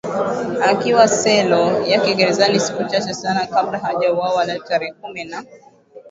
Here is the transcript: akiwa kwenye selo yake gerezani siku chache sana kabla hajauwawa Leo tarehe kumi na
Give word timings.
akiwa 0.63 1.07
kwenye 1.07 1.23
selo 1.23 1.81
yake 1.87 2.13
gerezani 2.15 2.59
siku 2.59 2.83
chache 2.83 3.13
sana 3.13 3.47
kabla 3.47 3.77
hajauwawa 3.79 4.45
Leo 4.45 4.59
tarehe 4.63 4.93
kumi 4.93 5.23
na 5.23 5.43